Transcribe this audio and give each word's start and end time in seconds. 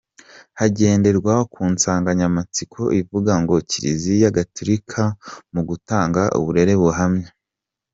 Hagenderwa 0.59 1.33
ku 1.53 1.61
nsanganyamatsiko 1.73 2.81
ivuga 3.01 3.33
ngo 3.41 3.55
Kiliziya 3.69 4.35
gaturika 4.37 5.01
mu 5.53 5.61
gutanga 5.69 6.21
uburere 6.39 6.73
buhamye. 6.81 7.27